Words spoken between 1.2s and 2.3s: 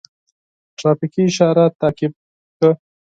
اشاره تعقیب